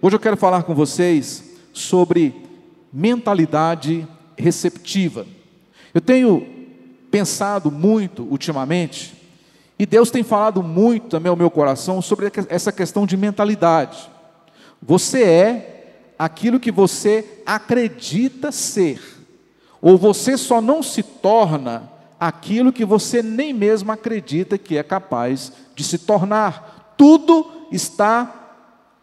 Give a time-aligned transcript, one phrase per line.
[0.00, 1.42] Hoje eu quero falar com vocês
[1.72, 2.32] sobre
[2.92, 5.26] mentalidade receptiva.
[5.92, 6.46] Eu tenho
[7.10, 9.12] pensado muito ultimamente,
[9.76, 14.08] e Deus tem falado muito também ao meu coração sobre essa questão de mentalidade.
[14.80, 19.02] Você é aquilo que você acredita ser,
[19.82, 21.90] ou você só não se torna
[22.20, 26.94] aquilo que você nem mesmo acredita que é capaz de se tornar.
[26.96, 28.37] Tudo está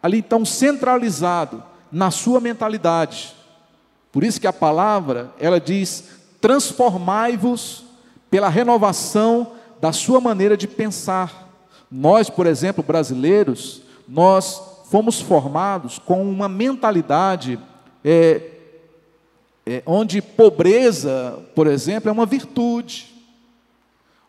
[0.02, 3.34] ali tão centralizado na sua mentalidade.
[4.12, 6.04] Por isso que a palavra, ela diz:
[6.40, 7.84] transformai-vos
[8.30, 11.46] pela renovação da sua maneira de pensar.
[11.90, 17.58] Nós, por exemplo, brasileiros, nós fomos formados com uma mentalidade
[18.04, 18.40] é,
[19.66, 23.12] é, onde pobreza, por exemplo, é uma virtude,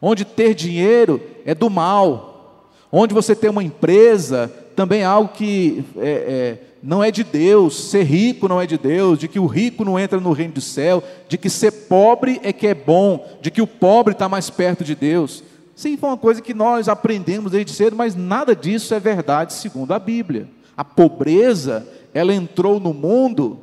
[0.02, 6.08] onde ter dinheiro é do mal, onde você ter uma empresa também algo que é,
[6.08, 9.84] é, não é de Deus, ser rico não é de Deus, de que o rico
[9.84, 13.50] não entra no reino do céu, de que ser pobre é que é bom, de
[13.50, 15.44] que o pobre está mais perto de Deus.
[15.76, 19.96] Sim, foi uma coisa que nós aprendemos desde cedo, mas nada disso é verdade segundo
[19.96, 20.48] a Bíblia.
[20.78, 23.58] A pobreza, ela entrou no mundo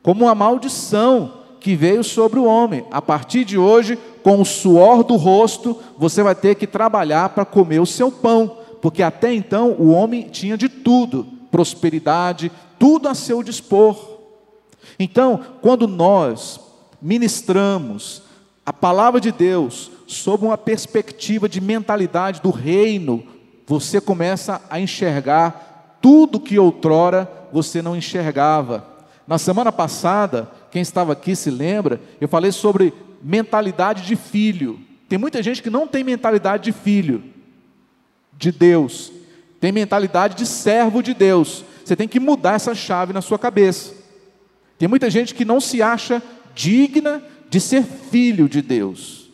[0.00, 2.84] como uma maldição que veio sobre o homem.
[2.92, 7.44] A partir de hoje, com o suor do rosto, você vai ter que trabalhar para
[7.44, 13.16] comer o seu pão porque até então o homem tinha de tudo, prosperidade, tudo a
[13.16, 13.98] seu dispor.
[14.96, 16.60] Então, quando nós
[17.02, 18.22] ministramos
[18.64, 23.26] a palavra de Deus sob uma perspectiva de mentalidade do reino,
[23.66, 28.86] você começa a enxergar tudo que outrora você não enxergava.
[29.26, 34.78] Na semana passada, quem estava aqui se lembra, eu falei sobre mentalidade de filho.
[35.08, 37.34] Tem muita gente que não tem mentalidade de filho
[38.36, 39.12] de Deus,
[39.60, 41.64] tem mentalidade de servo de Deus.
[41.84, 43.94] Você tem que mudar essa chave na sua cabeça.
[44.78, 46.22] Tem muita gente que não se acha
[46.54, 49.26] digna de ser filho de Deus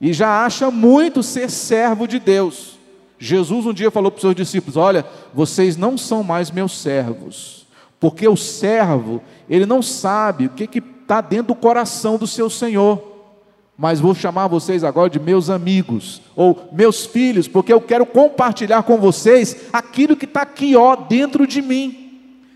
[0.00, 2.78] e já acha muito ser servo de Deus.
[3.18, 5.04] Jesus um dia falou para os seus discípulos: Olha,
[5.34, 7.66] vocês não são mais meus servos,
[7.98, 13.17] porque o servo, ele não sabe o que está dentro do coração do seu Senhor
[13.80, 18.82] mas vou chamar vocês agora de meus amigos ou meus filhos, porque eu quero compartilhar
[18.82, 22.06] com vocês aquilo que está aqui, ó, dentro de mim.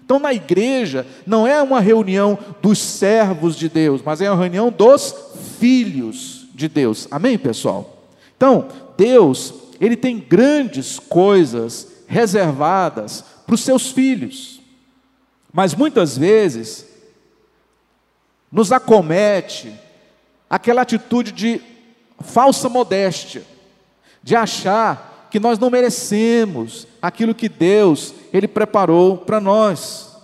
[0.04, 4.68] Então, na igreja, não é uma reunião dos servos de Deus, mas é uma reunião
[4.68, 5.14] dos
[5.60, 7.06] filhos de Deus.
[7.08, 8.02] Amém, pessoal?
[8.36, 8.66] Então,
[8.96, 14.60] Deus, Ele tem grandes coisas reservadas para os seus filhos,
[15.52, 16.84] mas muitas vezes
[18.50, 19.72] nos acomete
[20.52, 21.62] aquela atitude de
[22.20, 23.42] falsa modéstia,
[24.22, 30.14] de achar que nós não merecemos aquilo que Deus ele preparou para nós.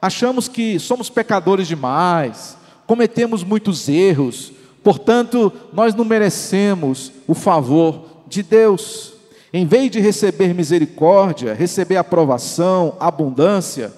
[0.00, 2.56] Achamos que somos pecadores demais,
[2.86, 4.52] cometemos muitos erros,
[4.82, 9.12] portanto, nós não merecemos o favor de Deus.
[9.52, 13.92] Em vez de receber misericórdia, receber aprovação, abundância,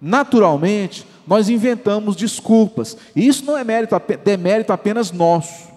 [0.00, 2.96] naturalmente, nós inventamos desculpas.
[3.14, 5.70] E isso não é mérito, demérito apenas nosso.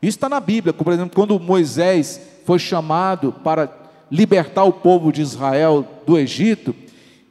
[0.00, 3.68] Isso está na Bíblia, por exemplo, quando Moisés foi chamado para
[4.08, 6.72] libertar o povo de Israel do Egito,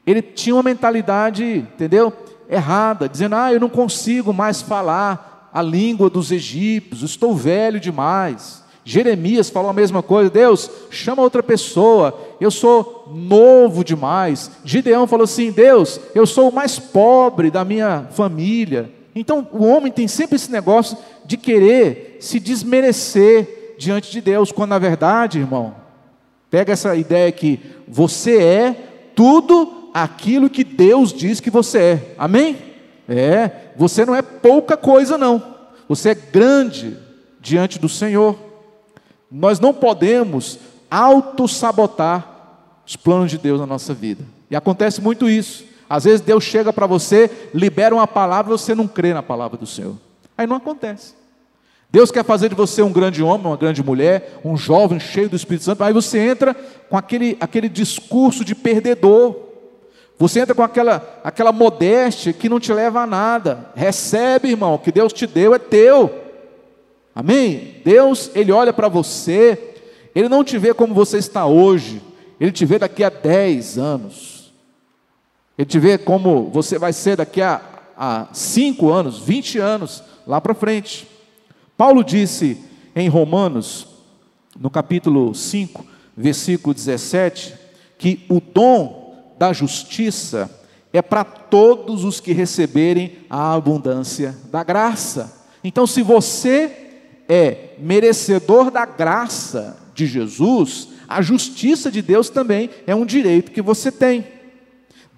[0.06, 2.12] ele tinha uma mentalidade, entendeu?
[2.50, 8.62] Errada, dizendo: Ah, eu não consigo mais falar a língua dos egípcios, estou velho demais.
[8.88, 14.50] Jeremias falou a mesma coisa: Deus, chama outra pessoa, eu sou novo demais.
[14.64, 18.90] Gideão falou assim: Deus, eu sou o mais pobre da minha família.
[19.14, 24.70] Então o homem tem sempre esse negócio de querer se desmerecer diante de Deus, quando
[24.70, 25.76] na verdade, irmão,
[26.50, 28.76] pega essa ideia que você é
[29.14, 32.16] tudo aquilo que Deus diz que você é.
[32.18, 32.56] Amém?
[33.10, 35.44] É, você não é pouca coisa, não.
[35.90, 36.98] Você é grande
[37.42, 38.47] diante do Senhor.
[39.32, 42.38] Nós não podemos auto-sabotar
[42.86, 44.24] os planos de Deus na nossa vida.
[44.50, 45.66] E acontece muito isso.
[45.90, 49.58] Às vezes Deus chega para você, libera uma palavra e você não crê na palavra
[49.58, 49.96] do Senhor.
[50.38, 51.14] Aí não acontece.
[51.90, 55.36] Deus quer fazer de você um grande homem, uma grande mulher, um jovem cheio do
[55.36, 55.84] Espírito Santo.
[55.84, 56.54] Aí você entra
[56.90, 59.36] com aquele, aquele discurso de perdedor.
[60.20, 63.72] Você entra com aquela, aquela modéstia que não te leva a nada.
[63.76, 66.27] Recebe, irmão, o que Deus te deu é teu.
[67.18, 67.82] Amém?
[67.84, 69.74] Deus, Ele olha para você,
[70.14, 72.00] Ele não te vê como você está hoje,
[72.40, 74.54] Ele te vê daqui a 10 anos,
[75.58, 77.60] Ele te vê como você vai ser daqui a,
[77.98, 81.08] a 5 anos, 20 anos, lá para frente.
[81.76, 82.64] Paulo disse
[82.96, 83.88] em Romanos,
[84.56, 85.84] no capítulo 5,
[86.16, 87.56] versículo 17,
[87.98, 90.48] que o dom da justiça
[90.94, 95.48] é para todos os que receberem a abundância da graça.
[95.64, 96.84] Então, se você
[97.28, 103.62] é merecedor da graça de Jesus, a justiça de Deus também é um direito que
[103.62, 104.26] você tem.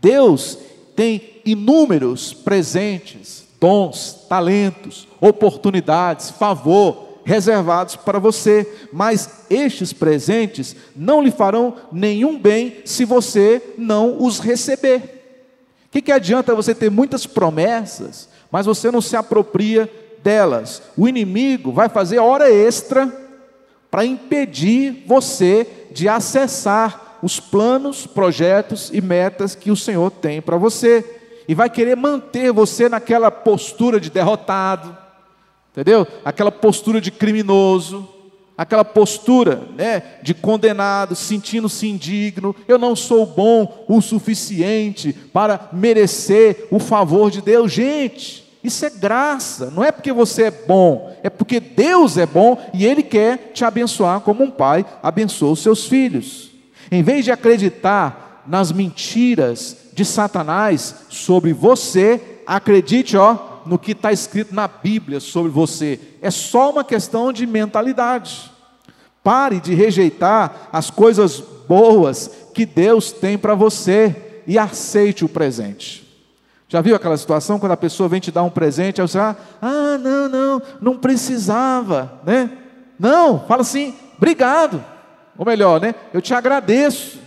[0.01, 0.57] Deus
[0.95, 11.29] tem inúmeros presentes, dons, talentos, oportunidades, favor reservados para você, mas estes presentes não lhe
[11.29, 15.19] farão nenhum bem se você não os receber.
[15.85, 19.89] O que, que adianta você ter muitas promessas, mas você não se apropria
[20.23, 20.81] delas?
[20.97, 23.11] O inimigo vai fazer hora extra
[23.89, 30.57] para impedir você de acessar os planos, projetos e metas que o Senhor tem para
[30.57, 31.03] você,
[31.47, 34.95] e vai querer manter você naquela postura de derrotado
[35.79, 36.05] entendeu?
[36.25, 38.07] Aquela postura de criminoso,
[38.57, 46.67] aquela postura né, de condenado, sentindo-se indigno, eu não sou bom o suficiente para merecer
[46.69, 47.71] o favor de Deus.
[47.71, 52.61] Gente, isso é graça, não é porque você é bom, é porque Deus é bom
[52.73, 56.51] e Ele quer te abençoar como um pai abençoa os seus filhos.
[56.91, 64.11] Em vez de acreditar nas mentiras de Satanás sobre você, acredite, ó, no que está
[64.11, 65.99] escrito na Bíblia sobre você.
[66.21, 68.51] É só uma questão de mentalidade.
[69.23, 74.15] Pare de rejeitar as coisas boas que Deus tem para você
[74.47, 76.08] e aceite o presente.
[76.69, 79.35] Já viu aquela situação quando a pessoa vem te dar um presente, aí você fala,
[79.59, 82.51] ah, não, não, não precisava, né?
[82.97, 84.83] Não, fala assim, obrigado.
[85.35, 85.95] Ou melhor, né?
[86.13, 87.17] Eu te agradeço.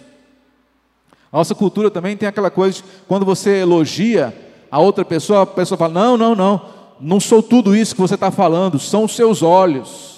[1.32, 4.32] A nossa cultura também tem aquela coisa de quando você elogia,
[4.70, 6.60] a outra pessoa, a pessoa fala: Não, não, não,
[7.00, 10.12] não sou tudo isso que você está falando, são os seus olhos.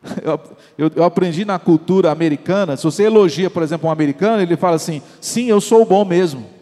[0.22, 0.40] Eu,
[0.78, 4.76] eu, eu, aprendi na cultura americana, se você elogia, por exemplo, um americano, ele fala
[4.76, 6.57] assim: Sim, eu sou bom mesmo.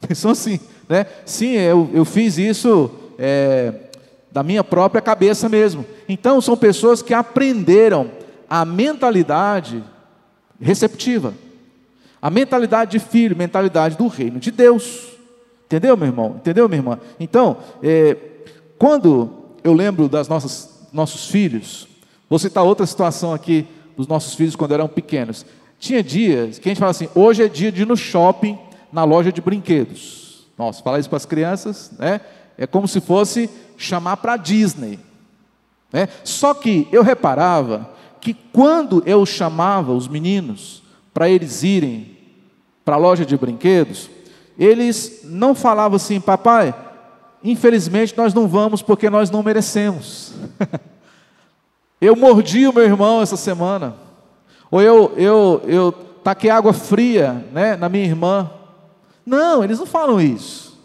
[0.14, 1.06] São assim, né?
[1.24, 3.72] Sim, eu, eu fiz isso é,
[4.30, 5.84] da minha própria cabeça mesmo.
[6.08, 8.10] Então, são pessoas que aprenderam
[8.48, 9.82] a mentalidade
[10.60, 11.34] receptiva,
[12.20, 15.08] a mentalidade de filho, mentalidade do reino de Deus.
[15.66, 16.36] Entendeu, meu irmão?
[16.36, 16.98] Entendeu, minha irmã?
[17.20, 18.16] Então, é,
[18.78, 19.30] quando
[19.62, 21.86] eu lembro das nossas nossos filhos,
[22.28, 23.66] vou citar outra situação aqui
[23.96, 25.44] dos nossos filhos quando eram pequenos.
[25.78, 28.58] Tinha dias que a gente fala assim: hoje é dia de ir no shopping,
[28.92, 30.46] na loja de brinquedos.
[30.56, 32.20] Nossa, falar isso para as crianças, né?
[32.56, 34.98] É como se fosse chamar para Disney.
[35.92, 36.08] Né?
[36.24, 37.90] Só que eu reparava
[38.20, 40.82] que quando eu chamava os meninos
[41.14, 42.16] para eles irem
[42.84, 44.10] para a loja de brinquedos,
[44.58, 46.74] eles não falavam assim, papai,
[47.44, 50.32] infelizmente nós não vamos porque nós não merecemos.
[52.00, 53.94] eu mordi o meu irmão essa semana,
[54.70, 55.92] ou eu, eu, eu
[56.24, 58.50] taquei água fria né, na minha irmã.
[59.28, 60.78] Não, eles não falam isso.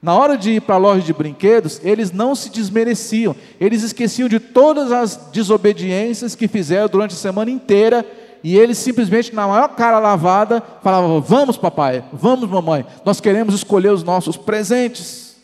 [0.00, 4.28] Na hora de ir para a loja de brinquedos, eles não se desmereciam, eles esqueciam
[4.28, 8.06] de todas as desobediências que fizeram durante a semana inteira
[8.44, 13.92] e eles simplesmente, na maior cara lavada, falavam: Vamos, papai, vamos, mamãe, nós queremos escolher
[13.92, 15.36] os nossos presentes.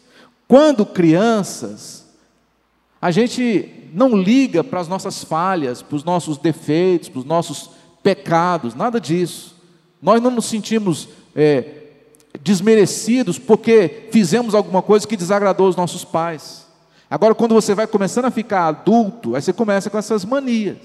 [0.46, 2.04] Quando crianças,
[3.00, 7.70] a gente não liga para as nossas falhas, para os nossos defeitos, para os nossos
[8.02, 9.56] pecados, nada disso.
[10.00, 11.83] Nós não nos sentimos é,
[12.40, 16.66] desmerecidos porque fizemos alguma coisa que desagradou os nossos pais.
[17.10, 20.78] Agora, quando você vai começando a ficar adulto, aí você começa com essas manias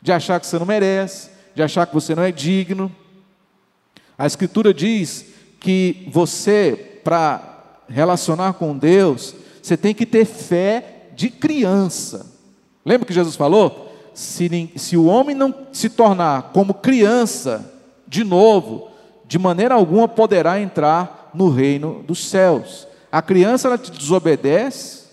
[0.00, 2.94] de achar que você não merece, de achar que você não é digno.
[4.16, 5.24] A Escritura diz
[5.58, 12.26] que você, para relacionar com Deus, você tem que ter fé de criança.
[12.84, 13.92] Lembra que Jesus falou?
[14.14, 17.72] Se, se o homem não se tornar como criança
[18.06, 18.90] de novo,
[19.28, 22.88] de maneira alguma poderá entrar no reino dos céus.
[23.12, 25.04] A criança ela te desobedece,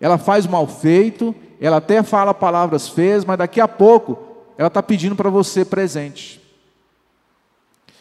[0.00, 4.18] ela faz mal feito, ela até fala palavras feias, mas daqui a pouco
[4.56, 6.40] ela está pedindo para você presente.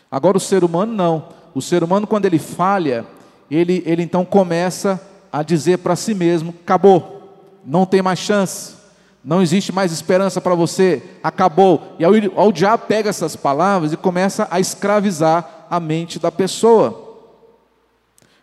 [0.10, 1.28] Agora o ser humano não.
[1.54, 3.06] O ser humano, quando ele falha,
[3.50, 8.76] ele, ele então começa a dizer para si mesmo: acabou, não tem mais chance,
[9.24, 11.96] não existe mais esperança para você, acabou.
[12.00, 17.20] E aí o diabo pega essas palavras e começa a escravizar a mente da pessoa.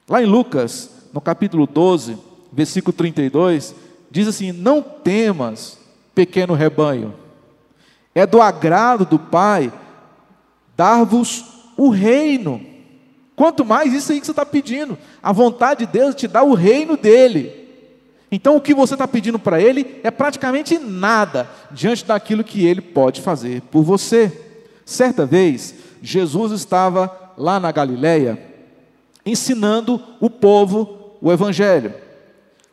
[0.09, 2.17] Lá em Lucas, no capítulo 12,
[2.53, 3.75] versículo 32,
[4.11, 5.79] diz assim: Não temas,
[6.15, 7.13] pequeno rebanho,
[8.15, 9.73] é do agrado do Pai
[10.77, 11.45] dar-vos
[11.77, 12.65] o reino.
[13.35, 16.55] Quanto mais isso aí que você está pedindo, a vontade de Deus te dá o
[16.55, 17.58] reino dele.
[18.31, 22.81] Então o que você está pedindo para Ele é praticamente nada diante daquilo que Ele
[22.81, 24.33] pode fazer por você.
[24.85, 28.39] Certa vez, Jesus estava lá na Galileia
[29.25, 31.95] ensinando o povo o Evangelho.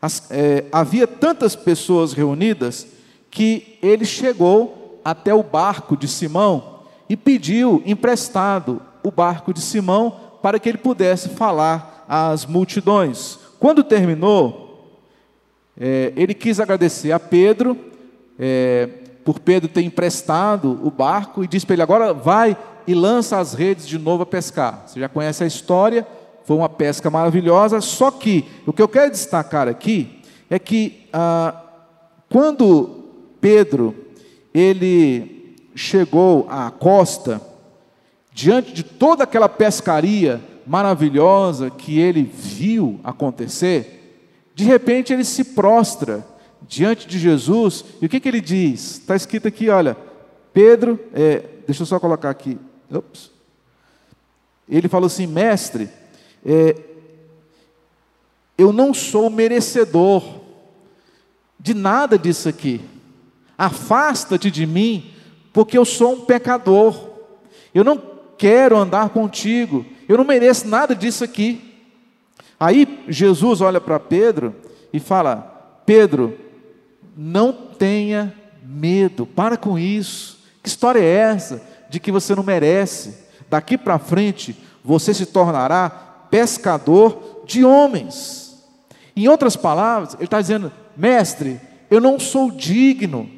[0.01, 2.87] As, é, havia tantas pessoas reunidas
[3.31, 10.15] que ele chegou até o barco de Simão e pediu emprestado o barco de Simão
[10.41, 13.39] para que ele pudesse falar às multidões.
[13.59, 14.64] Quando terminou,
[15.79, 17.77] é, ele quis agradecer a Pedro
[18.39, 18.87] é,
[19.23, 23.53] por Pedro ter emprestado o barco e disse para ele: agora vai e lança as
[23.53, 24.83] redes de novo a pescar.
[24.85, 26.05] Você já conhece a história,
[26.43, 27.81] foi uma pesca maravilhosa.
[27.81, 31.61] Só que o que eu quero destacar aqui é que ah,
[32.29, 33.03] quando
[33.41, 33.95] Pedro
[34.53, 37.41] ele chegou à costa,
[38.31, 44.04] diante de toda aquela pescaria maravilhosa que ele viu acontecer,
[44.55, 46.25] de repente ele se prostra
[46.61, 48.99] diante de Jesus, e o que, que ele diz?
[48.99, 49.95] Está escrito aqui, olha,
[50.53, 52.57] Pedro, é, deixa eu só colocar aqui,
[52.89, 53.29] Ups.
[54.67, 55.89] ele falou assim, mestre,
[56.43, 56.75] é,
[58.57, 60.23] eu não sou merecedor
[61.59, 62.79] de nada disso aqui,
[63.57, 65.13] afasta-te de mim,
[65.51, 67.09] porque eu sou um pecador,
[67.73, 68.01] eu não
[68.37, 71.74] quero andar contigo, eu não mereço nada disso aqui.
[72.59, 74.55] Aí Jesus olha para Pedro
[74.91, 76.37] e fala: Pedro,
[77.15, 78.33] não tenha
[78.63, 80.39] medo, para com isso.
[80.63, 83.25] Que história é essa de que você não merece?
[83.49, 85.89] Daqui para frente você se tornará
[86.29, 88.63] pescador de homens.
[89.15, 91.59] Em outras palavras, ele está dizendo: mestre,
[91.89, 93.29] eu não sou digno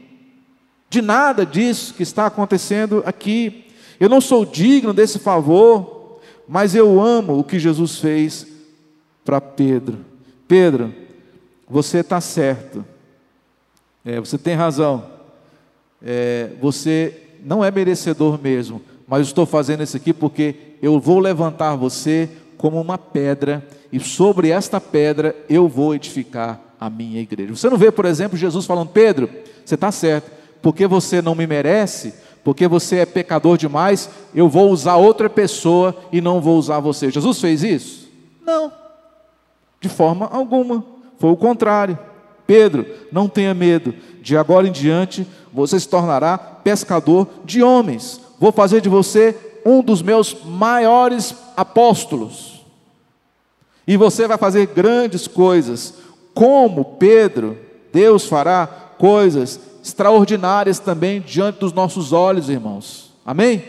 [0.90, 3.66] de nada disso que está acontecendo aqui.
[4.00, 8.57] Eu não sou digno desse favor, mas eu amo o que Jesus fez
[9.28, 9.98] para Pedro.
[10.48, 10.94] Pedro,
[11.70, 12.86] você está certo.
[14.06, 15.04] É, você tem razão.
[16.02, 21.76] É, você não é merecedor mesmo, mas estou fazendo isso aqui porque eu vou levantar
[21.76, 27.54] você como uma pedra e sobre esta pedra eu vou edificar a minha igreja.
[27.54, 29.30] Você não vê, por exemplo, Jesus falando: Pedro,
[29.66, 30.32] você está certo,
[30.62, 32.14] porque você não me merece,
[32.46, 37.12] porque você é pecador demais, eu vou usar outra pessoa e não vou usar você.
[37.12, 38.08] Jesus fez isso?
[38.46, 38.72] Não,
[39.80, 40.84] de forma alguma,
[41.20, 41.98] foi o contrário.
[42.46, 48.22] Pedro, não tenha medo, de agora em diante você se tornará pescador de homens.
[48.40, 52.64] Vou fazer de você um dos meus maiores apóstolos.
[53.88, 55.96] E você vai fazer grandes coisas.
[56.34, 57.58] Como Pedro,
[57.92, 58.68] Deus fará
[58.98, 63.12] coisas extraordinárias também diante dos nossos olhos, irmãos.
[63.26, 63.64] Amém?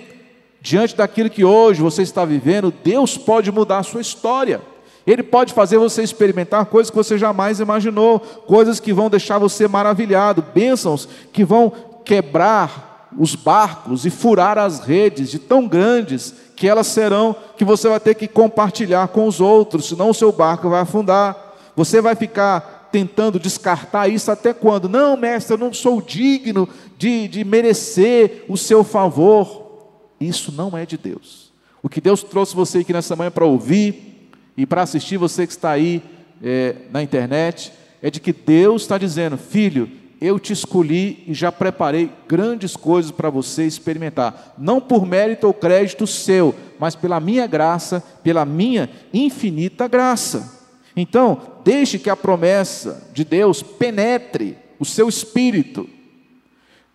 [0.61, 4.61] Diante daquilo que hoje você está vivendo, Deus pode mudar a sua história.
[5.09, 9.67] Ele pode fazer você experimentar coisas que você jamais imaginou, coisas que vão deixar você
[9.67, 11.73] maravilhado, bênçãos que vão
[12.05, 17.89] quebrar os barcos e furar as redes de tão grandes que elas serão que você
[17.89, 21.57] vai ter que compartilhar com os outros, senão o seu barco vai afundar.
[21.75, 24.91] Você vai ficar tentando descartar isso até quando?
[24.91, 29.87] Não, mestre, eu não sou digno de, de merecer o seu favor.
[30.21, 31.51] Isso não é de Deus.
[31.83, 34.18] O que Deus trouxe você aqui nessa manhã para ouvir,
[34.59, 36.03] e para assistir você que está aí
[36.43, 37.73] é, na internet,
[38.03, 39.89] é de que Deus está dizendo: Filho,
[40.21, 45.55] eu te escolhi e já preparei grandes coisas para você experimentar, não por mérito ou
[45.55, 50.67] crédito seu, mas pela minha graça, pela minha infinita graça.
[50.97, 55.89] Então, deixe que a promessa de Deus penetre o seu espírito,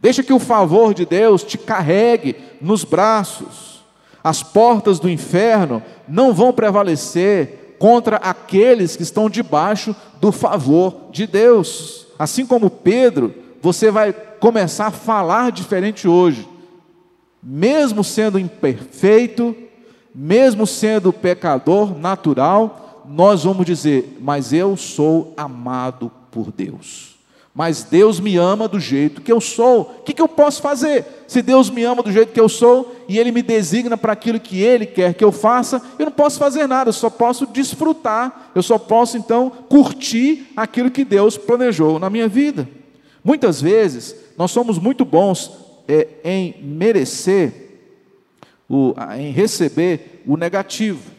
[0.02, 3.73] deixe que o favor de Deus te carregue nos braços.
[4.24, 11.28] As portas do inferno não vão prevalecer contra aqueles que estão debaixo do favor de
[11.28, 12.08] Deus.
[12.18, 16.48] Assim como Pedro, você vai começar a falar diferente hoje.
[17.42, 19.54] Mesmo sendo imperfeito,
[20.16, 27.13] mesmo sendo pecador natural, nós vamos dizer: Mas eu sou amado por Deus
[27.56, 29.82] mas Deus me ama do jeito que eu sou.
[29.82, 31.06] O que, que, eu posso fazer?
[31.28, 34.40] Se Deus me ama do jeito que eu sou e Ele me designa para aquilo
[34.40, 38.52] que Ele quer que eu faça, eu não posso fazer nada, eu só posso desfrutar,
[38.56, 42.68] eu só posso então curtir aquilo que Deus planejou na minha vida.
[43.24, 45.52] Muitas vezes nós somos muito bons
[45.88, 47.54] é, em merecer,
[48.68, 51.12] o, em receber o negativo,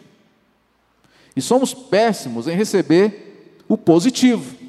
[1.36, 4.63] e somos péssimos em receber o positivo.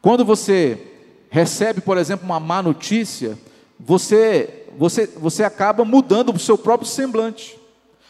[0.00, 0.78] Quando você
[1.28, 3.38] recebe, por exemplo, uma má notícia,
[3.78, 7.58] você, você, você acaba mudando o seu próprio semblante.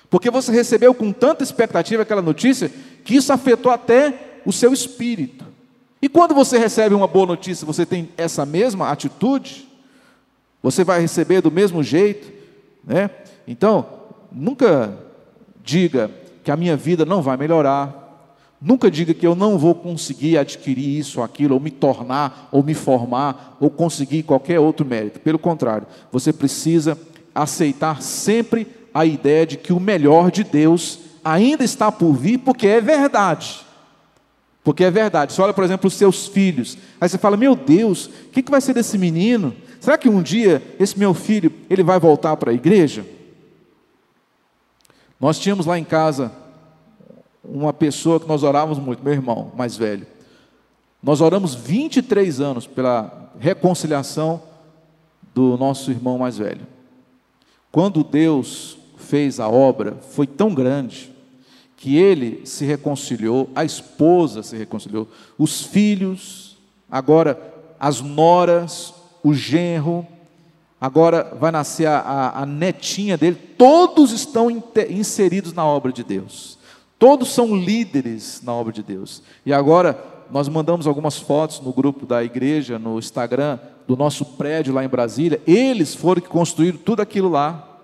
[0.09, 2.71] Porque você recebeu com tanta expectativa aquela notícia
[3.05, 5.45] que isso afetou até o seu espírito.
[6.01, 9.67] E quando você recebe uma boa notícia, você tem essa mesma atitude?
[10.63, 12.33] Você vai receber do mesmo jeito,
[12.85, 13.11] né?
[13.47, 13.87] Então,
[14.31, 14.97] nunca
[15.63, 16.11] diga
[16.45, 18.06] que a minha vida não vai melhorar.
[18.61, 22.75] Nunca diga que eu não vou conseguir adquirir isso aquilo, ou me tornar, ou me
[22.75, 25.21] formar, ou conseguir qualquer outro mérito.
[25.21, 26.99] Pelo contrário, você precisa
[27.35, 32.67] aceitar sempre a ideia de que o melhor de Deus ainda está por vir, porque
[32.67, 33.61] é verdade.
[34.65, 35.33] Porque é verdade.
[35.33, 36.79] Você olha, por exemplo, os seus filhos.
[37.01, 39.55] Aí você fala: Meu Deus, o que, que vai ser desse menino?
[39.79, 43.07] Será que um dia esse meu filho ele vai voltar para a igreja?
[45.21, 46.33] Nós tínhamos lá em casa
[47.49, 50.07] uma pessoa que nós orávamos muito, meu irmão mais velho.
[51.03, 54.43] Nós oramos 23 anos pela reconciliação
[55.35, 56.67] do nosso irmão mais velho.
[57.71, 61.13] Quando Deus fez a obra, foi tão grande
[61.77, 65.07] que ele se reconciliou, a esposa se reconciliou,
[65.39, 66.57] os filhos,
[66.91, 67.39] agora
[67.79, 70.07] as noras, o genro,
[70.81, 74.51] agora vai nascer a, a, a netinha dele, todos estão
[74.89, 76.59] inseridos na obra de Deus.
[76.99, 79.23] Todos são líderes na obra de Deus.
[79.45, 84.75] E agora nós mandamos algumas fotos no grupo da igreja, no Instagram, do nosso prédio
[84.75, 85.41] lá em Brasília.
[85.47, 87.81] Eles foram que construíram tudo aquilo lá.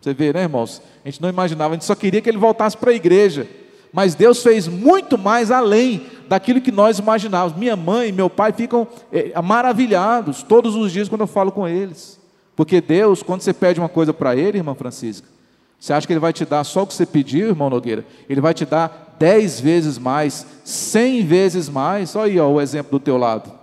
[0.00, 0.82] Você vê, né, irmãos?
[1.04, 3.48] A gente não imaginava, a gente só queria que ele voltasse para a igreja.
[3.92, 7.56] Mas Deus fez muito mais além daquilo que nós imaginávamos.
[7.56, 11.66] Minha mãe e meu pai ficam é, maravilhados todos os dias quando eu falo com
[11.66, 12.20] eles.
[12.54, 15.28] Porque Deus, quando você pede uma coisa para Ele, irmã Francisca,
[15.78, 18.04] você acha que Ele vai te dar só o que você pediu, irmão Nogueira?
[18.28, 22.16] Ele vai te dar dez vezes mais, cem vezes mais.
[22.16, 23.58] Olha aí ó, o exemplo do teu lado.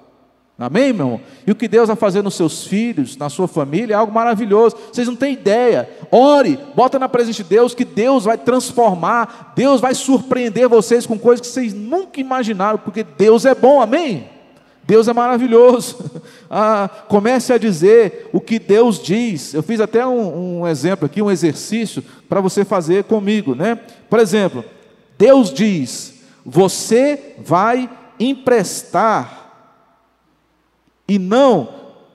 [0.57, 1.21] Amém, meu irmão?
[1.45, 4.77] E o que Deus vai fazer nos seus filhos, na sua família, é algo maravilhoso.
[4.91, 5.89] Vocês não têm ideia.
[6.09, 11.19] Ore, bota na presença de Deus que Deus vai transformar, Deus vai surpreender vocês com
[11.19, 14.29] coisas que vocês nunca imaginaram, porque Deus é bom, amém?
[14.85, 15.97] Deus é maravilhoso.
[16.57, 19.53] Ah, comece a dizer o que Deus diz.
[19.53, 23.79] Eu fiz até um, um exemplo aqui, um exercício para você fazer comigo, né?
[24.07, 24.63] Por exemplo,
[25.17, 29.51] Deus diz: você vai emprestar
[31.07, 31.67] e não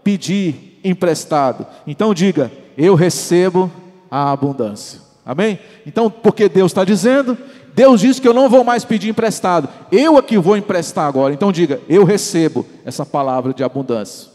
[0.04, 1.66] pedir emprestado.
[1.86, 3.70] Então diga: eu recebo
[4.10, 5.00] a abundância.
[5.24, 5.58] Amém?
[5.86, 7.36] Então, porque Deus está dizendo,
[7.74, 11.34] Deus diz que eu não vou mais pedir emprestado, eu aqui vou emprestar agora.
[11.34, 14.28] Então diga: eu recebo essa palavra de abundância.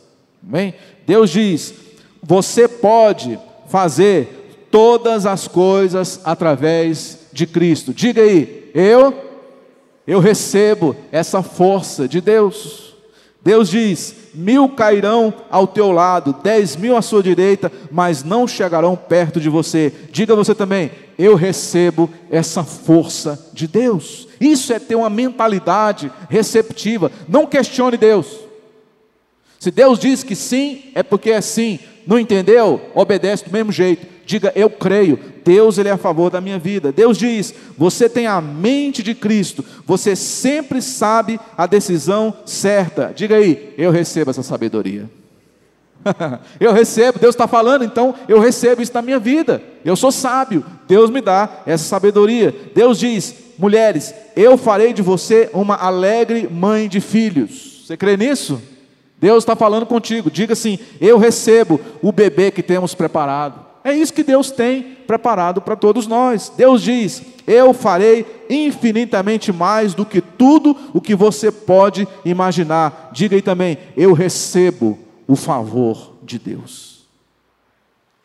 [0.48, 0.74] Amém?
[1.06, 1.74] Deus diz:
[2.22, 7.94] você pode fazer todas as coisas através de Cristo.
[7.94, 9.26] Diga aí: eu
[10.08, 12.85] eu recebo essa força de Deus.
[13.46, 18.96] Deus diz: mil cairão ao teu lado, dez mil à sua direita, mas não chegarão
[18.96, 19.94] perto de você.
[20.12, 24.28] Diga você também: eu recebo essa força de Deus.
[24.42, 27.12] Isso é ter uma mentalidade receptiva.
[27.28, 28.40] Não questione Deus.
[29.60, 31.80] Se Deus diz que sim, é porque é sim.
[32.08, 32.82] Não entendeu?
[32.96, 34.15] Obedece do mesmo jeito.
[34.26, 36.92] Diga, eu creio, Deus ele é a favor da minha vida.
[36.92, 43.14] Deus diz: você tem a mente de Cristo, você sempre sabe a decisão certa.
[43.16, 45.10] Diga aí, eu recebo essa sabedoria.
[46.60, 49.62] eu recebo, Deus está falando, então eu recebo isso na minha vida.
[49.84, 52.54] Eu sou sábio, Deus me dá essa sabedoria.
[52.74, 57.84] Deus diz: mulheres, eu farei de você uma alegre mãe de filhos.
[57.86, 58.62] Você crê nisso?
[59.20, 60.32] Deus está falando contigo.
[60.32, 63.65] Diga assim: eu recebo o bebê que temos preparado.
[63.86, 66.52] É isso que Deus tem preparado para todos nós.
[66.58, 73.12] Deus diz: Eu farei infinitamente mais do que tudo o que você pode imaginar.
[73.14, 77.06] Diga aí também: Eu recebo o favor de Deus.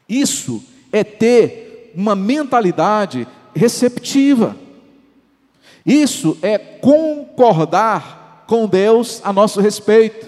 [0.09, 4.57] Isso é ter uma mentalidade receptiva.
[5.85, 10.27] Isso é concordar com Deus a nosso respeito.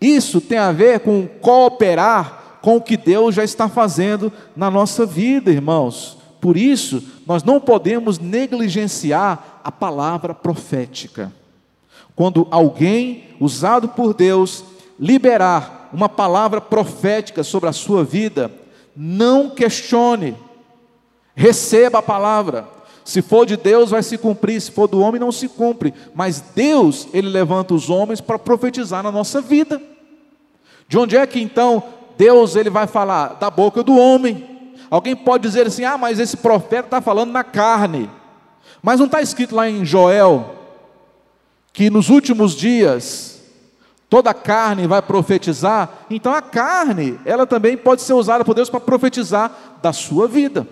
[0.00, 5.04] Isso tem a ver com cooperar com o que Deus já está fazendo na nossa
[5.04, 6.16] vida, irmãos.
[6.40, 11.30] Por isso, nós não podemos negligenciar a palavra profética.
[12.16, 14.64] Quando alguém, usado por Deus,
[14.98, 18.50] liberar uma palavra profética sobre a sua vida,
[18.96, 20.34] não questione,
[21.34, 22.66] receba a palavra.
[23.04, 25.92] Se for de Deus, vai se cumprir, se for do homem, não se cumpre.
[26.14, 29.82] Mas Deus, Ele levanta os homens para profetizar na nossa vida.
[30.88, 31.82] De onde é que então
[32.16, 34.76] Deus ele vai falar da boca do homem.
[34.90, 38.10] Alguém pode dizer assim: ah, mas esse profeta está falando na carne.
[38.82, 40.54] Mas não está escrito lá em Joel
[41.72, 43.42] que nos últimos dias
[44.08, 46.06] toda a carne vai profetizar?
[46.08, 49.50] Então a carne, ela também pode ser usada por Deus para profetizar
[49.82, 50.66] da sua vida.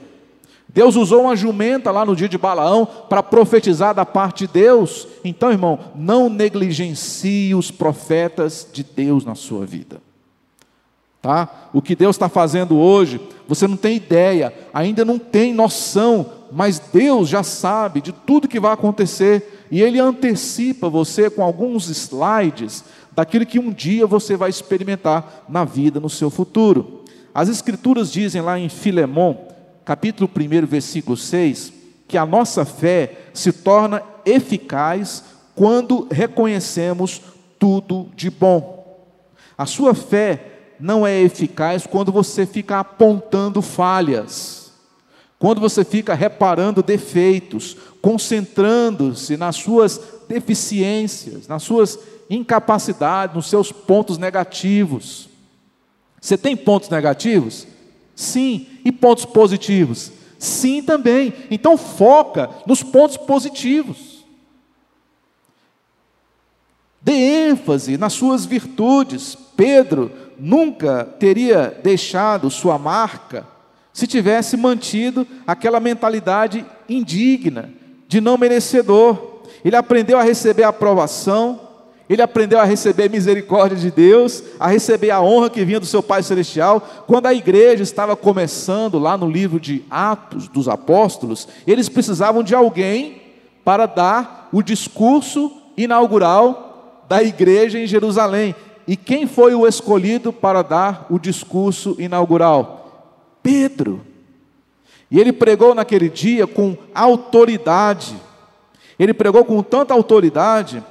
[0.68, 5.07] Deus usou uma jumenta lá no dia de Balaão para profetizar da parte de Deus.
[5.22, 10.00] Então, irmão, não negligencie os profetas de Deus na sua vida.
[11.23, 11.69] Tá?
[11.73, 16.81] O que Deus está fazendo hoje, você não tem ideia, ainda não tem noção, mas
[16.81, 22.85] Deus já sabe de tudo que vai acontecer e Ele antecipa você com alguns slides
[23.13, 27.05] daquilo que um dia você vai experimentar na vida, no seu futuro.
[27.33, 29.47] As Escrituras dizem lá em Filemão,
[29.85, 31.73] capítulo 1, versículo 6,
[32.09, 37.23] que a nossa fé se torna eficaz quando reconhecemos
[37.59, 39.07] tudo de bom.
[39.57, 40.52] A sua fé
[40.83, 44.73] não é eficaz quando você fica apontando falhas,
[45.38, 51.97] quando você fica reparando defeitos, concentrando-se nas suas deficiências, nas suas
[52.29, 55.29] incapacidades, nos seus pontos negativos.
[56.21, 57.64] Você tem pontos negativos?
[58.16, 58.66] Sim.
[58.85, 60.11] E pontos positivos?
[60.37, 61.33] Sim também.
[61.49, 64.25] Então foca nos pontos positivos.
[67.01, 69.37] Dê ênfase nas suas virtudes.
[69.57, 70.11] Pedro
[70.42, 73.46] nunca teria deixado sua marca
[73.92, 77.70] se tivesse mantido aquela mentalidade indigna,
[78.09, 79.40] de não merecedor.
[79.64, 81.61] Ele aprendeu a receber a aprovação,
[82.11, 85.87] ele aprendeu a receber a misericórdia de Deus, a receber a honra que vinha do
[85.87, 87.05] seu Pai Celestial.
[87.07, 92.52] Quando a igreja estava começando, lá no livro de Atos dos Apóstolos, eles precisavam de
[92.52, 93.22] alguém
[93.64, 98.57] para dar o discurso inaugural da igreja em Jerusalém.
[98.87, 103.37] E quem foi o escolhido para dar o discurso inaugural?
[103.42, 104.01] Pedro.
[105.11, 108.16] E ele pregou naquele dia com autoridade.
[108.99, 110.83] Ele pregou com tanta autoridade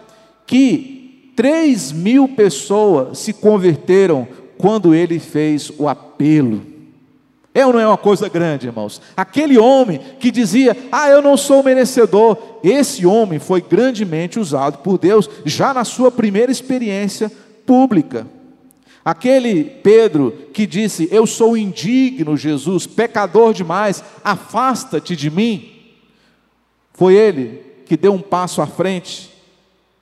[0.45, 4.27] que três mil pessoas se converteram
[4.57, 6.61] quando ele fez o apelo.
[7.53, 9.01] É ou não é uma coisa grande, irmãos?
[9.17, 14.97] Aquele homem que dizia, ah, eu não sou merecedor, esse homem foi grandemente usado por
[14.97, 17.29] Deus já na sua primeira experiência
[17.65, 18.27] pública.
[19.03, 25.71] Aquele Pedro que disse: Eu sou indigno, Jesus, pecador demais, afasta-te de mim.
[26.93, 29.31] Foi ele que deu um passo à frente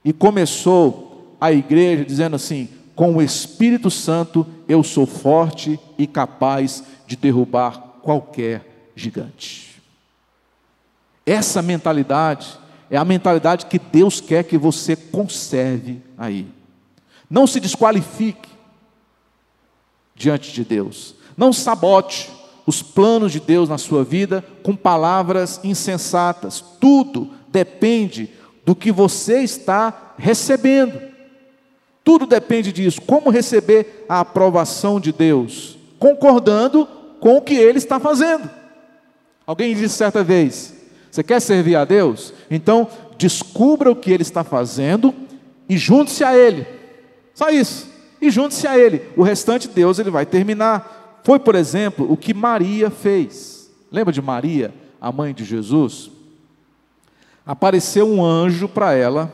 [0.04, 6.84] e começou a igreja dizendo assim: Com o Espírito Santo eu sou forte e capaz
[7.08, 9.82] de derrubar qualquer gigante.
[11.26, 16.48] Essa mentalidade é a mentalidade que Deus quer que você conserve aí.
[17.30, 18.50] Não se desqualifique
[20.16, 21.16] diante de Deus.
[21.38, 22.30] Não sabote
[22.66, 26.64] os planos de Deus na sua vida com palavras insensatas.
[26.80, 28.30] Tudo depende
[28.66, 31.02] do que você está recebendo.
[32.04, 33.02] Tudo depende disso.
[33.02, 35.78] Como receber a aprovação de Deus?
[35.98, 36.88] Concordando
[37.20, 38.50] com o que Ele está fazendo.
[39.46, 40.74] Alguém disse certa vez:
[41.10, 42.34] Você quer servir a Deus?
[42.52, 42.88] Então
[43.18, 45.14] descubra o que Ele está fazendo
[45.68, 46.79] e junte-se a Ele.
[47.40, 47.88] Só isso.
[48.20, 49.02] E junte-se a ele.
[49.16, 51.22] O restante Deus ele vai terminar.
[51.24, 53.72] Foi, por exemplo, o que Maria fez.
[53.90, 56.12] Lembra de Maria, a mãe de Jesus?
[57.46, 59.32] Apareceu um anjo para ela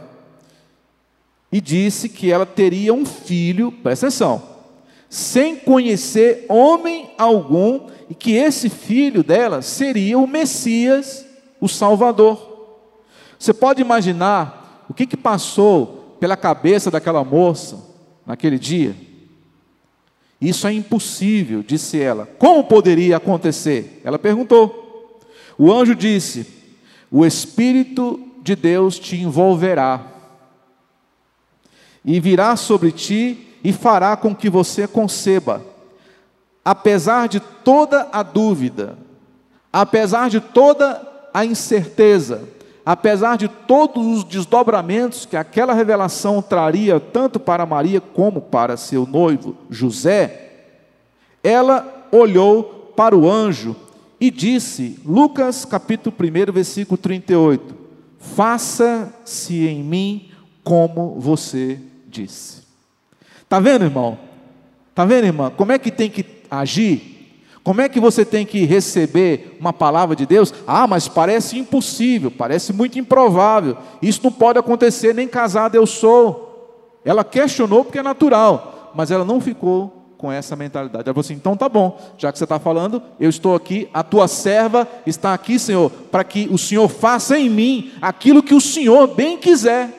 [1.52, 4.44] e disse que ela teria um filho, presta atenção,
[5.10, 11.26] sem conhecer homem algum, e que esse filho dela seria o Messias,
[11.60, 12.78] o Salvador.
[13.39, 17.85] Você pode imaginar o que, que passou pela cabeça daquela moça
[18.26, 18.96] naquele dia?
[20.40, 22.26] Isso é impossível, disse ela.
[22.38, 24.02] Como poderia acontecer?
[24.04, 25.20] Ela perguntou.
[25.58, 26.46] O anjo disse:
[27.10, 30.06] O Espírito de Deus te envolverá,
[32.04, 35.66] e virá sobre ti e fará com que você conceba.
[36.64, 38.98] Apesar de toda a dúvida,
[39.74, 41.02] apesar de toda
[41.34, 42.48] a incerteza,
[42.86, 49.08] apesar de todos os desdobramentos que aquela revelação traria tanto para Maria como para seu
[49.08, 50.52] noivo José,
[51.43, 53.76] ela olhou para o anjo
[54.19, 57.76] e disse, Lucas capítulo 1, versículo 38,
[58.19, 60.30] faça-se em mim
[60.63, 62.63] como você disse.
[63.41, 64.17] Está vendo, irmão?
[64.89, 65.52] Está vendo, irmã?
[65.56, 67.14] Como é que tem que agir?
[67.65, 70.54] Como é que você tem que receber uma palavra de Deus?
[70.67, 73.75] Ah, mas parece impossível, parece muito improvável.
[74.04, 76.99] Isso não pode acontecer, nem casada eu sou.
[77.04, 81.08] Ela questionou porque é natural, mas ela não ficou com essa mentalidade.
[81.08, 84.04] Ela falou assim: então tá bom, já que você está falando, eu estou aqui, a
[84.04, 88.62] tua serva está aqui, Senhor, para que o Senhor faça em mim aquilo que o
[88.62, 89.89] Senhor bem quiser.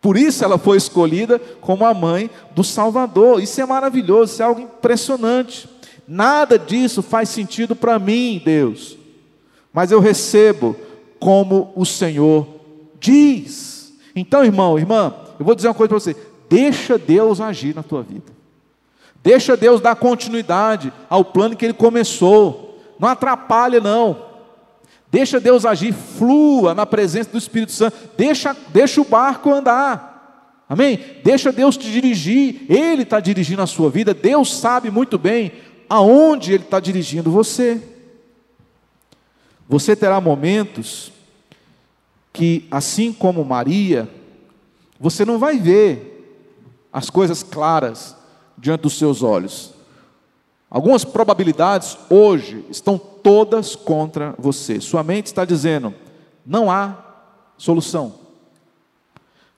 [0.00, 3.40] Por isso ela foi escolhida como a mãe do Salvador.
[3.40, 5.69] Isso é maravilhoso, isso é algo impressionante.
[6.12, 8.98] Nada disso faz sentido para mim, Deus.
[9.72, 10.74] Mas eu recebo
[11.20, 12.48] como o Senhor
[12.98, 13.96] diz.
[14.16, 16.16] Então, irmão, irmã, eu vou dizer uma coisa para você:
[16.48, 18.32] deixa Deus agir na tua vida.
[19.22, 22.82] Deixa Deus dar continuidade ao plano que ele começou.
[22.98, 24.20] Não atrapalha, não.
[25.12, 27.96] Deixa Deus agir, flua na presença do Espírito Santo.
[28.16, 30.10] Deixa, deixa o barco andar.
[30.68, 30.98] Amém?
[31.22, 32.66] Deixa Deus te dirigir.
[32.68, 34.12] Ele está dirigindo a sua vida.
[34.12, 35.52] Deus sabe muito bem
[35.90, 37.82] aonde Ele está dirigindo você.
[39.68, 41.12] Você terá momentos
[42.32, 44.08] que, assim como Maria,
[45.00, 46.06] você não vai ver
[46.92, 48.14] as coisas claras
[48.56, 49.72] diante dos seus olhos.
[50.70, 54.80] Algumas probabilidades hoje estão todas contra você.
[54.80, 55.92] Sua mente está dizendo:
[56.46, 56.96] não há
[57.58, 58.14] solução,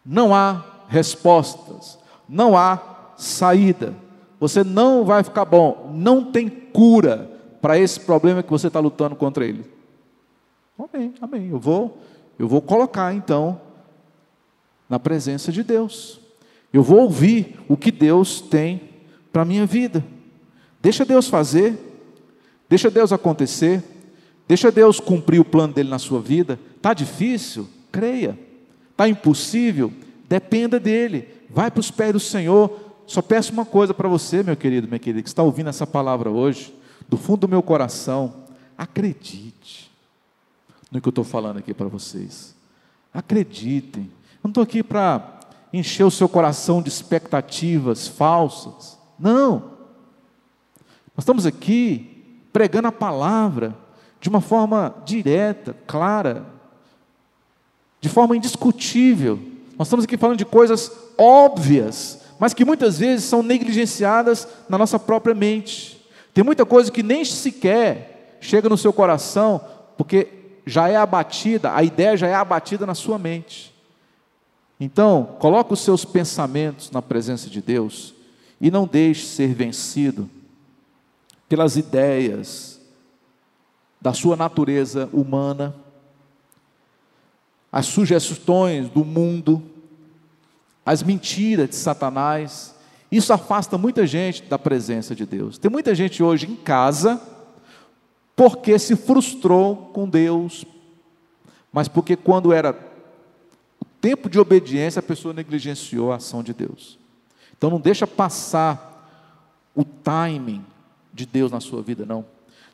[0.04, 2.80] não há respostas, não há
[3.18, 3.94] saída.
[4.42, 9.14] Você não vai ficar bom, não tem cura para esse problema que você está lutando
[9.14, 9.64] contra ele.
[10.76, 11.48] Amém, amém.
[11.48, 12.02] Eu vou,
[12.36, 13.60] eu vou colocar então
[14.88, 16.18] na presença de Deus.
[16.72, 18.80] Eu vou ouvir o que Deus tem
[19.32, 20.04] para a minha vida.
[20.80, 21.78] Deixa Deus fazer,
[22.68, 23.80] deixa Deus acontecer,
[24.48, 26.58] deixa Deus cumprir o plano dele na sua vida.
[26.76, 27.68] Está difícil?
[27.92, 28.36] Creia.
[28.90, 29.92] Está impossível?
[30.28, 31.28] Dependa dele.
[31.48, 32.91] Vai para os pés do Senhor.
[33.12, 36.30] Só peço uma coisa para você, meu querido, minha querida, que está ouvindo essa palavra
[36.30, 36.74] hoje,
[37.06, 38.32] do fundo do meu coração.
[38.78, 39.92] Acredite
[40.90, 42.56] no que eu estou falando aqui para vocês.
[43.12, 44.04] Acreditem.
[44.04, 45.40] Eu não estou aqui para
[45.74, 48.96] encher o seu coração de expectativas falsas.
[49.18, 49.72] Não.
[51.14, 53.76] Nós estamos aqui pregando a palavra
[54.22, 56.46] de uma forma direta, clara,
[58.00, 59.38] de forma indiscutível.
[59.78, 64.98] Nós estamos aqui falando de coisas óbvias, mas que muitas vezes são negligenciadas na nossa
[64.98, 66.04] própria mente.
[66.34, 69.60] Tem muita coisa que nem sequer chega no seu coração,
[69.96, 70.26] porque
[70.66, 73.72] já é abatida, a ideia já é abatida na sua mente.
[74.80, 78.12] Então, coloque os seus pensamentos na presença de Deus
[78.60, 80.28] e não deixe ser vencido
[81.48, 82.80] pelas ideias
[84.00, 85.76] da sua natureza humana,
[87.70, 89.62] as sugestões do mundo,
[90.84, 92.74] as mentiras de Satanás.
[93.10, 95.58] Isso afasta muita gente da presença de Deus.
[95.58, 97.20] Tem muita gente hoje em casa
[98.34, 100.64] porque se frustrou com Deus,
[101.72, 102.76] mas porque quando era
[104.00, 106.98] tempo de obediência, a pessoa negligenciou a ação de Deus.
[107.56, 108.90] Então não deixa passar
[109.74, 110.64] o timing
[111.12, 112.24] de Deus na sua vida, não.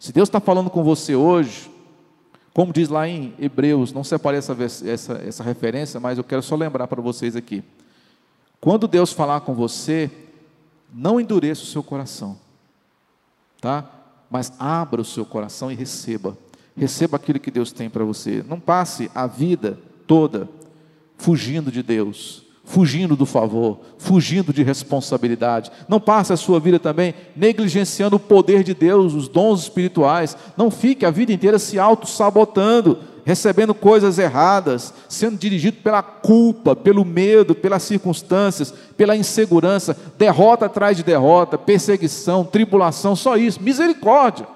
[0.01, 1.69] Se Deus está falando com você hoje,
[2.55, 6.57] como diz lá em Hebreus, não separei essa, essa, essa referência, mas eu quero só
[6.57, 7.63] lembrar para vocês aqui.
[8.61, 10.11] Quando Deus falar com você,
[10.93, 12.39] não endureça o seu coração,
[13.61, 13.89] tá?
[14.31, 16.37] Mas abra o seu coração e receba.
[16.77, 18.45] Receba aquilo que Deus tem para você.
[18.47, 20.49] Não passe a vida toda
[21.17, 25.73] fugindo de Deus fugindo do favor, fugindo de responsabilidade.
[25.89, 30.37] Não passe a sua vida também negligenciando o poder de Deus, os dons espirituais.
[30.55, 37.05] Não fique a vida inteira se auto-sabotando, recebendo coisas erradas, sendo dirigido pela culpa, pelo
[37.05, 43.63] medo, pelas circunstâncias, pela insegurança, derrota atrás de derrota, perseguição, tribulação, só isso.
[43.63, 44.47] Misericórdia.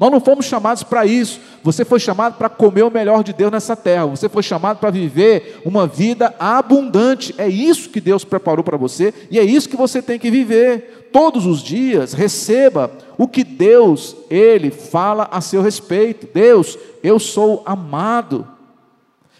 [0.00, 1.38] Nós não fomos chamados para isso.
[1.62, 4.06] Você foi chamado para comer o melhor de Deus nessa terra.
[4.06, 7.32] Você foi chamado para viver uma vida abundante.
[7.38, 11.01] É isso que Deus preparou para você e é isso que você tem que viver.
[11.12, 16.26] Todos os dias, receba o que Deus, Ele fala a seu respeito.
[16.32, 18.46] Deus, eu sou amado.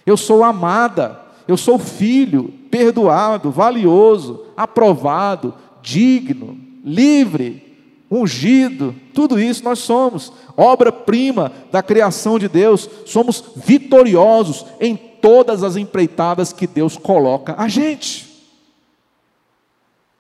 [0.05, 1.21] Eu sou amada.
[1.49, 7.73] Eu sou filho, perdoado, valioso, aprovado, digno, livre
[8.13, 15.77] ungido, tudo isso nós somos, obra-prima da criação de Deus, somos vitoriosos em todas as
[15.77, 18.32] empreitadas que Deus coloca a gente.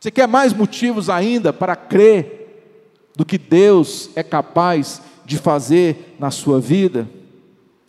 [0.02, 2.74] Você quer mais motivos ainda para crer
[3.14, 7.08] do que Deus é capaz de fazer na sua vida?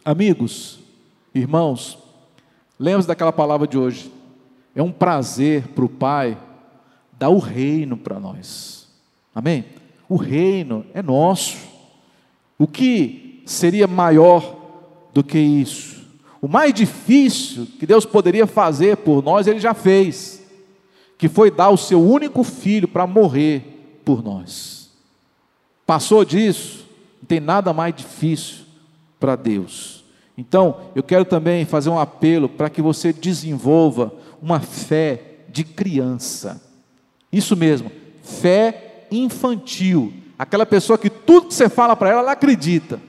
[0.05, 0.77] Amigos,
[1.33, 1.97] irmãos,
[2.79, 4.11] lembre-se daquela palavra de hoje.
[4.75, 6.37] É um prazer para o Pai
[7.13, 8.87] dar o reino para nós.
[9.33, 9.65] Amém?
[10.07, 11.57] O reino é nosso.
[12.59, 14.55] O que seria maior
[15.15, 16.05] do que isso?
[16.39, 20.42] O mais difícil que Deus poderia fazer por nós, Ele já fez,
[21.23, 24.89] que foi dar o seu único filho para morrer por nós.
[25.85, 26.85] Passou disso,
[27.21, 28.65] não tem nada mais difícil
[29.21, 30.03] para Deus.
[30.37, 36.61] Então, eu quero também fazer um apelo para que você desenvolva uma fé de criança.
[37.31, 37.89] Isso mesmo,
[38.21, 42.99] fé infantil, aquela pessoa que tudo que você fala para ela, ela acredita.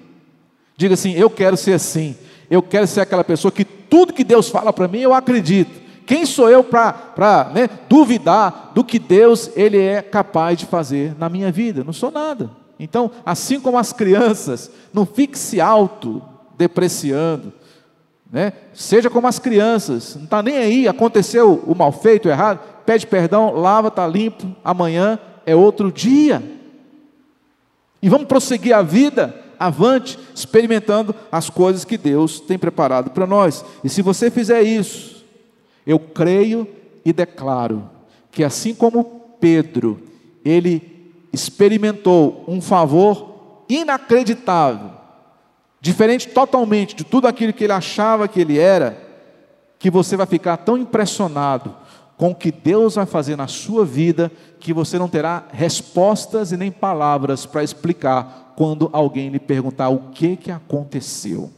[0.77, 2.14] Diga assim: Eu quero ser assim.
[2.48, 5.83] Eu quero ser aquela pessoa que tudo que Deus fala para mim, eu acredito.
[6.06, 11.28] Quem sou eu para né, duvidar do que Deus ele é capaz de fazer na
[11.28, 11.82] minha vida?
[11.82, 12.50] Não sou nada.
[12.78, 16.22] Então, assim como as crianças, não fique se auto
[16.56, 17.52] depreciando,
[18.30, 18.52] né?
[18.72, 23.06] Seja como as crianças, não está nem aí, aconteceu o mal feito, o errado, pede
[23.06, 26.42] perdão, lava, está limpo, amanhã é outro dia.
[28.02, 33.64] E vamos prosseguir a vida avante, experimentando as coisas que Deus tem preparado para nós.
[33.82, 35.13] E se você fizer isso,
[35.86, 36.66] eu creio
[37.04, 37.90] e declaro
[38.30, 39.04] que assim como
[39.38, 40.00] Pedro,
[40.44, 44.90] ele experimentou um favor inacreditável,
[45.80, 48.98] diferente totalmente de tudo aquilo que ele achava que ele era,
[49.78, 51.74] que você vai ficar tão impressionado
[52.16, 56.56] com o que Deus vai fazer na sua vida, que você não terá respostas e
[56.56, 61.50] nem palavras para explicar quando alguém lhe perguntar o que que aconteceu.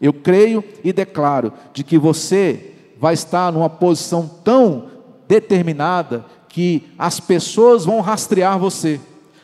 [0.00, 4.84] Eu creio e declaro de que você vai estar numa posição tão
[5.26, 9.00] determinada que as pessoas vão rastrear você,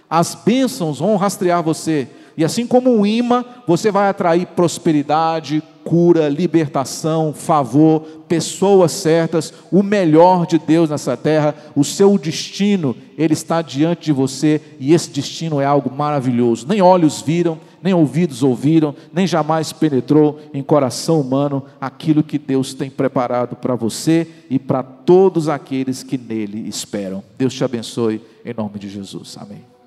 [0.09, 6.29] as bênçãos vão rastrear você, e assim como um imã, você vai atrair prosperidade, cura,
[6.29, 13.61] libertação, favor, pessoas certas, o melhor de Deus nessa terra, o seu destino, ele está
[13.61, 16.64] diante de você e esse destino é algo maravilhoso.
[16.68, 22.75] Nem olhos viram, nem ouvidos ouviram, nem jamais penetrou em coração humano aquilo que Deus
[22.75, 27.23] tem preparado para você e para todos aqueles que nele esperam.
[27.37, 29.37] Deus te abençoe em nome de Jesus.
[29.38, 29.78] Amém.